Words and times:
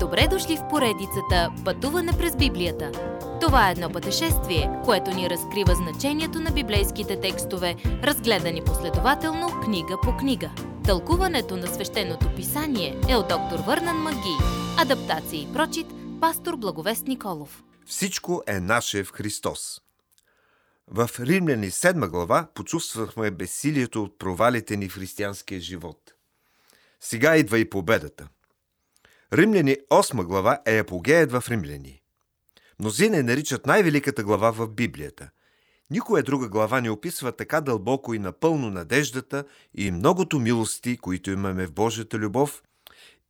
Добре 0.00 0.28
дошли 0.30 0.56
в 0.56 0.68
поредицата 0.70 1.52
Пътуване 1.64 2.12
през 2.18 2.36
Библията. 2.36 2.92
Това 3.40 3.68
е 3.68 3.72
едно 3.72 3.90
пътешествие, 3.90 4.70
което 4.84 5.10
ни 5.10 5.30
разкрива 5.30 5.74
значението 5.74 6.40
на 6.40 6.50
библейските 6.50 7.20
текстове, 7.20 7.76
разгледани 7.84 8.64
последователно 8.64 9.60
книга 9.64 9.96
по 10.02 10.16
книга. 10.16 10.50
Тълкуването 10.84 11.56
на 11.56 11.66
свещеното 11.66 12.34
писание 12.36 13.00
е 13.08 13.16
от 13.16 13.28
доктор 13.28 13.58
Върнан 13.66 13.96
Маги. 13.96 14.36
Адаптация 14.78 15.42
и 15.42 15.52
прочит, 15.52 15.86
пастор 16.20 16.56
Благовест 16.56 17.06
Николов. 17.06 17.62
Всичко 17.86 18.42
е 18.46 18.60
наше 18.60 19.04
в 19.04 19.12
Христос. 19.12 19.80
В 20.88 21.10
Римляни 21.20 21.70
7 21.70 22.08
глава 22.08 22.48
почувствахме 22.54 23.30
безсилието 23.30 24.02
от 24.02 24.18
провалите 24.18 24.76
ни 24.76 24.88
в 24.88 24.94
християнския 24.94 25.60
живот. 25.60 26.12
Сега 27.00 27.36
идва 27.36 27.58
и 27.58 27.70
победата– 27.70 28.28
Римляни 29.32 29.76
8 29.90 30.24
глава 30.24 30.58
е 30.66 30.78
апогеят 30.78 31.32
в 31.32 31.44
Римляни. 31.48 32.00
Мнозина 32.80 33.16
я 33.16 33.24
наричат 33.24 33.66
най-великата 33.66 34.24
глава 34.24 34.50
в 34.50 34.68
Библията. 34.68 35.30
Никоя 35.90 36.22
друга 36.22 36.48
глава 36.48 36.80
не 36.80 36.90
описва 36.90 37.32
така 37.32 37.60
дълбоко 37.60 38.14
и 38.14 38.18
напълно 38.18 38.70
надеждата 38.70 39.44
и 39.74 39.90
многото 39.90 40.38
милости, 40.38 40.96
които 40.96 41.30
имаме 41.30 41.66
в 41.66 41.72
Божията 41.72 42.18
любов, 42.18 42.62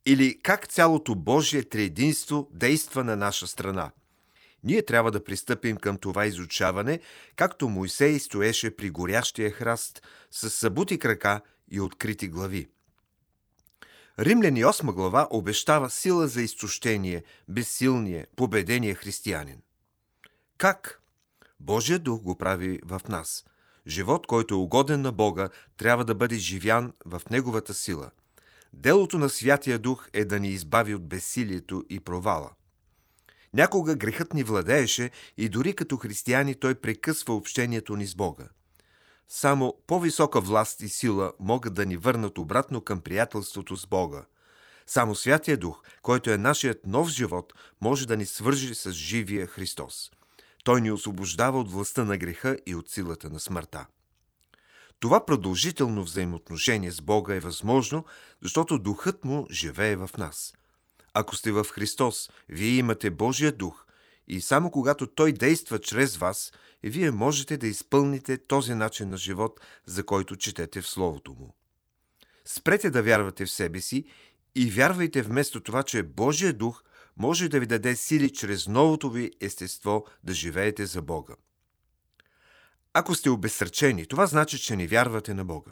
или 0.05 0.39
как 0.43 0.67
цялото 0.67 1.15
Божие 1.15 1.63
триединство 1.63 2.49
действа 2.53 3.03
на 3.03 3.15
наша 3.15 3.47
страна. 3.47 3.91
Ние 4.63 4.81
трябва 4.81 5.11
да 5.11 5.23
пристъпим 5.23 5.77
към 5.77 5.97
това 5.97 6.25
изучаване, 6.25 6.99
както 7.35 7.69
Моисей 7.69 8.19
стоеше 8.19 8.75
при 8.75 8.89
горящия 8.89 9.51
храст, 9.51 10.01
с 10.31 10.49
събути 10.49 10.99
крака 10.99 11.41
и 11.71 11.81
открити 11.81 12.27
глави. 12.27 12.67
Римляни 14.19 14.65
8 14.65 14.93
глава 14.93 15.27
обещава 15.29 15.89
сила 15.89 16.27
за 16.27 16.41
изтощение, 16.41 17.23
безсилния, 17.47 18.27
победения 18.35 18.95
християнин. 18.95 19.61
Как? 20.57 21.01
Божия 21.59 21.99
дух 21.99 22.21
го 22.21 22.37
прави 22.37 22.79
в 22.85 23.01
нас. 23.09 23.45
Живот, 23.87 24.27
който 24.27 24.53
е 24.53 24.57
угоден 24.57 25.01
на 25.01 25.11
Бога, 25.11 25.49
трябва 25.77 26.05
да 26.05 26.15
бъде 26.15 26.35
живян 26.35 26.93
в 27.05 27.21
Неговата 27.31 27.73
сила. 27.73 28.11
Делото 28.73 29.17
на 29.17 29.29
Святия 29.29 29.79
Дух 29.79 30.09
е 30.13 30.25
да 30.25 30.39
ни 30.39 30.49
избави 30.49 30.95
от 30.95 31.07
безсилието 31.07 31.83
и 31.89 31.99
провала. 31.99 32.49
Някога 33.53 33.95
грехът 33.95 34.33
ни 34.33 34.43
владееше 34.43 35.11
и 35.37 35.49
дори 35.49 35.73
като 35.73 35.97
християни 35.97 36.55
той 36.55 36.75
прекъсва 36.75 37.35
общението 37.35 37.95
ни 37.95 38.07
с 38.07 38.15
Бога. 38.15 38.49
Само 39.29 39.77
по-висока 39.87 40.41
власт 40.41 40.81
и 40.81 40.89
сила 40.89 41.33
могат 41.39 41.73
да 41.73 41.85
ни 41.85 41.97
върнат 41.97 42.37
обратно 42.37 42.81
към 42.81 43.01
приятелството 43.01 43.75
с 43.75 43.87
Бога. 43.87 44.25
Само 44.87 45.15
Святия 45.15 45.57
Дух, 45.57 45.81
който 46.01 46.31
е 46.31 46.37
нашият 46.37 46.85
нов 46.85 47.09
живот, 47.09 47.53
може 47.81 48.07
да 48.07 48.17
ни 48.17 48.25
свържи 48.25 48.75
с 48.75 48.91
живия 48.91 49.47
Христос. 49.47 50.11
Той 50.63 50.81
ни 50.81 50.91
освобождава 50.91 51.59
от 51.59 51.71
властта 51.71 52.03
на 52.05 52.17
греха 52.17 52.57
и 52.65 52.75
от 52.75 52.89
силата 52.89 53.29
на 53.29 53.39
смъртта. 53.39 53.85
Това 54.99 55.25
продължително 55.25 56.03
взаимоотношение 56.03 56.91
с 56.91 57.01
Бога 57.01 57.35
е 57.35 57.39
възможно, 57.39 58.05
защото 58.41 58.79
Духът 58.79 59.25
му 59.25 59.47
живее 59.51 59.95
в 59.95 60.09
нас. 60.17 60.53
Ако 61.13 61.35
сте 61.35 61.51
в 61.51 61.65
Христос, 61.71 62.29
вие 62.49 62.77
имате 62.77 63.09
Божия 63.09 63.51
Дух 63.51 63.85
и 64.29 64.41
само 64.41 64.71
когато 64.71 65.07
Той 65.07 65.31
действа 65.31 65.79
чрез 65.79 66.17
вас– 66.17 66.51
вие 66.83 67.11
можете 67.11 67.57
да 67.57 67.67
изпълните 67.67 68.37
този 68.37 68.73
начин 68.73 69.09
на 69.09 69.17
живот, 69.17 69.59
за 69.85 70.03
който 70.03 70.35
четете 70.35 70.81
в 70.81 70.87
Словото 70.87 71.31
му. 71.31 71.55
Спрете 72.45 72.89
да 72.89 73.03
вярвате 73.03 73.45
в 73.45 73.51
себе 73.51 73.81
си 73.81 74.05
и 74.55 74.71
вярвайте 74.71 75.21
вместо 75.21 75.61
това, 75.61 75.83
че 75.83 76.03
Божия 76.03 76.53
дух 76.53 76.83
може 77.17 77.49
да 77.49 77.59
ви 77.59 77.65
даде 77.65 77.95
сили 77.95 78.33
чрез 78.33 78.67
новото 78.67 79.09
ви 79.09 79.31
естество 79.41 80.05
да 80.23 80.33
живеете 80.33 80.85
за 80.85 81.01
Бога. 81.01 81.33
Ако 82.93 83.15
сте 83.15 83.29
обесърчени, 83.29 84.05
това 84.05 84.27
значи, 84.27 84.59
че 84.59 84.75
не 84.75 84.87
вярвате 84.87 85.33
на 85.33 85.45
Бога. 85.45 85.71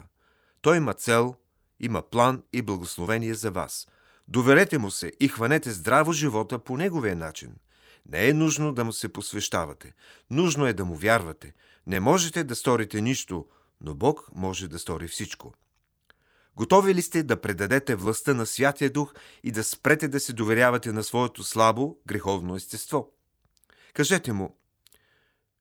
Той 0.60 0.76
има 0.76 0.94
цел, 0.94 1.34
има 1.80 2.02
план 2.02 2.42
и 2.52 2.62
благословение 2.62 3.34
за 3.34 3.50
вас. 3.50 3.88
Доверете 4.28 4.78
му 4.78 4.90
се 4.90 5.12
и 5.20 5.28
хванете 5.28 5.70
здраво 5.70 6.12
живота 6.12 6.58
по 6.58 6.76
неговия 6.76 7.16
начин– 7.16 7.54
не 8.08 8.28
е 8.28 8.34
нужно 8.34 8.72
да 8.72 8.84
му 8.84 8.92
се 8.92 9.08
посвещавате. 9.08 9.94
Нужно 10.30 10.66
е 10.66 10.72
да 10.72 10.84
му 10.84 10.94
вярвате. 10.94 11.54
Не 11.86 12.00
можете 12.00 12.44
да 12.44 12.56
сторите 12.56 13.00
нищо, 13.00 13.46
но 13.80 13.94
Бог 13.94 14.28
може 14.34 14.68
да 14.68 14.78
стори 14.78 15.08
всичко. 15.08 15.54
Готови 16.56 16.94
ли 16.94 17.02
сте 17.02 17.22
да 17.22 17.40
предадете 17.40 17.96
властта 17.96 18.34
на 18.34 18.46
Святия 18.46 18.90
Дух 18.90 19.14
и 19.42 19.52
да 19.52 19.64
спрете 19.64 20.08
да 20.08 20.20
се 20.20 20.32
доверявате 20.32 20.92
на 20.92 21.04
своето 21.04 21.44
слабо, 21.44 21.96
греховно 22.06 22.56
естество? 22.56 23.12
Кажете 23.94 24.32
му, 24.32 24.56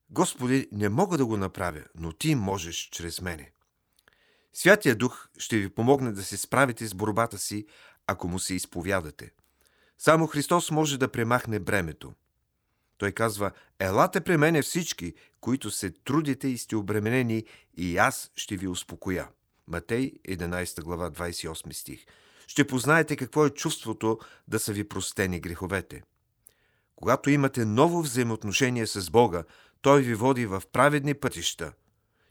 Господи, 0.10 0.68
не 0.72 0.90
мога 0.90 1.18
да 1.18 1.26
го 1.26 1.38
направя, 1.38 1.84
но 1.96 2.14
Ти 2.14 2.36
можеш 2.36 2.90
чрез 2.92 3.22
мене. 3.22 3.52
Святия 4.54 4.96
Дух 4.96 5.28
ще 5.38 5.58
ви 5.58 5.70
помогне 5.70 6.12
да 6.12 6.24
се 6.24 6.38
справите 6.38 6.88
с 6.88 6.94
борбата 6.94 7.38
си, 7.38 7.66
ако 8.08 8.28
му 8.28 8.40
се 8.40 8.54
изповядате. 8.54 9.32
Само 9.98 10.28
Христос 10.28 10.72
може 10.72 10.98
да 10.98 11.12
премахне 11.12 11.60
бремето– 11.60 12.14
той 12.98 13.12
казва, 13.12 13.52
елате 13.80 14.22
при 14.22 14.38
мене 14.38 14.62
всички, 14.62 15.14
които 15.42 15.72
се 15.72 15.90
трудите 15.90 16.48
и 16.48 16.58
сте 16.58 16.76
обременени, 16.76 17.44
и 17.78 17.98
аз 17.98 18.32
ще 18.36 18.58
ви 18.58 18.68
успокоя. 18.68 19.28
Матей, 19.68 20.14
11 20.28 20.84
глава, 20.84 21.12
28 21.12 21.74
стих. 21.74 22.06
Ще 22.48 22.68
познаете 22.68 23.16
какво 23.16 23.46
е 23.46 23.50
чувството 23.50 24.20
да 24.48 24.60
са 24.60 24.74
ви 24.74 24.88
простени 24.88 25.40
греховете. 25.40 26.04
Когато 26.96 27.30
имате 27.30 27.66
ново 27.66 28.02
взаимоотношение 28.02 28.88
с 28.88 29.10
Бога, 29.10 29.44
Той 29.82 30.02
ви 30.02 30.16
води 30.16 30.46
в 30.46 30.64
праведни 30.72 31.14
пътища 31.14 31.74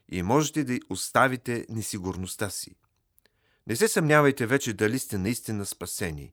и 0.08 0.22
можете 0.22 0.64
да 0.64 0.78
оставите 0.90 1.66
несигурността 1.68 2.50
си. 2.50 2.74
Не 3.66 3.76
се 3.76 3.88
съмнявайте 3.88 4.46
вече 4.46 4.72
дали 4.72 4.98
сте 4.98 5.18
наистина 5.18 5.66
спасени. 5.66 6.32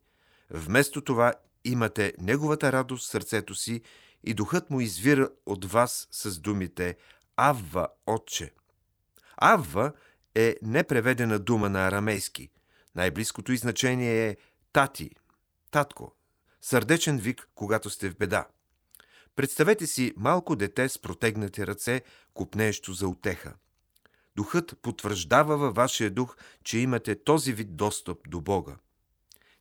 Вместо 0.50 1.01
това 1.01 1.33
имате 1.66 2.13
Неговата 2.19 2.72
радост 2.72 3.07
в 3.07 3.12
сърцето 3.12 3.56
си 3.56 3.81
и 4.24 4.34
духът 4.34 4.69
му 4.69 4.81
извира 4.81 5.29
от 5.46 5.66
вас 5.66 6.07
с 6.12 6.40
думите 6.40 6.97
Авва, 7.38 7.88
Отче. 8.06 8.53
Авва 9.38 9.94
е 10.35 10.56
непреведена 10.62 11.40
дума 11.40 11.69
на 11.69 11.88
арамейски. 11.88 12.50
Най-близкото 12.96 13.51
и 13.51 13.57
значение 13.57 14.28
е 14.28 14.38
тати, 14.74 15.09
татко, 15.72 16.16
сърдечен 16.62 17.18
вик, 17.18 17.50
когато 17.56 17.90
сте 17.90 18.09
в 18.09 18.18
беда. 18.18 18.47
Представете 19.35 19.88
си 19.88 20.13
малко 20.18 20.56
дете 20.56 20.90
с 20.90 21.00
протегнати 21.00 21.68
ръце, 21.68 22.01
купнеещо 22.34 22.94
за 22.94 23.07
утеха. 23.07 23.53
Духът 24.35 24.80
потвърждава 24.81 25.57
във 25.57 25.75
вашия 25.75 26.12
дух, 26.12 26.38
че 26.63 26.78
имате 26.78 27.24
този 27.24 27.53
вид 27.53 27.75
достъп 27.75 28.30
до 28.30 28.41
Бога. 28.41 28.75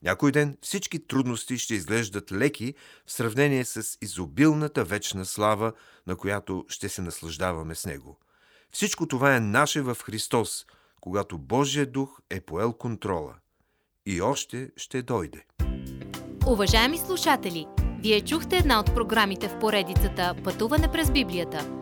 Някой 0.02 0.32
ден 0.32 0.58
всички 0.62 1.06
трудности 1.06 1.58
ще 1.58 1.74
изглеждат 1.74 2.32
леки 2.32 2.74
в 3.06 3.12
сравнение 3.12 3.64
с 3.64 3.98
изобилната 4.02 4.84
вечна 4.84 5.24
слава, 5.24 5.72
на 6.06 6.16
която 6.16 6.64
ще 6.68 6.88
се 6.88 7.02
наслаждаваме 7.02 7.74
с 7.74 7.86
Него. 7.86 8.18
Всичко 8.70 9.08
това 9.08 9.36
е 9.36 9.40
наше 9.40 9.82
в 9.82 9.96
Христос, 10.04 10.66
когато 11.00 11.38
Божия 11.38 11.86
дух 11.86 12.20
е 12.30 12.40
поел 12.40 12.72
контрола. 12.72 13.34
И 14.06 14.20
още 14.20 14.70
ще 14.76 15.02
дойде. 15.02 15.44
Уважаеми 16.46 16.98
слушатели! 16.98 17.66
Вие 18.02 18.20
чухте 18.20 18.56
една 18.56 18.80
от 18.80 18.94
програмите 18.94 19.48
в 19.48 19.58
поредицата 19.58 20.34
Пътуване 20.44 20.92
през 20.92 21.10
Библията. 21.10 21.81